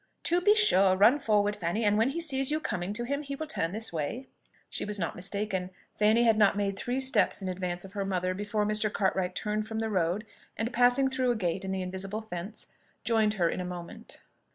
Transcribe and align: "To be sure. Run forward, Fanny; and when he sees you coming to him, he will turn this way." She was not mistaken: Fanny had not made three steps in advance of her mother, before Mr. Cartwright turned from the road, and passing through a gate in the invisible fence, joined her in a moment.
"To 0.23 0.41
be 0.41 0.55
sure. 0.55 0.95
Run 0.97 1.19
forward, 1.19 1.55
Fanny; 1.55 1.85
and 1.85 1.95
when 1.95 2.09
he 2.09 2.19
sees 2.19 2.49
you 2.49 2.59
coming 2.59 2.91
to 2.93 3.03
him, 3.03 3.21
he 3.21 3.35
will 3.35 3.45
turn 3.45 3.71
this 3.71 3.93
way." 3.93 4.25
She 4.67 4.83
was 4.83 4.97
not 4.97 5.13
mistaken: 5.15 5.69
Fanny 5.93 6.23
had 6.23 6.37
not 6.37 6.57
made 6.57 6.75
three 6.75 6.99
steps 6.99 7.39
in 7.39 7.47
advance 7.47 7.85
of 7.85 7.91
her 7.91 8.03
mother, 8.03 8.33
before 8.33 8.65
Mr. 8.65 8.91
Cartwright 8.91 9.35
turned 9.35 9.67
from 9.67 9.77
the 9.77 9.91
road, 9.91 10.25
and 10.57 10.73
passing 10.73 11.07
through 11.07 11.29
a 11.29 11.35
gate 11.35 11.63
in 11.63 11.69
the 11.69 11.83
invisible 11.83 12.21
fence, 12.23 12.73
joined 13.03 13.35
her 13.35 13.47
in 13.47 13.61
a 13.61 13.63
moment. 13.63 14.21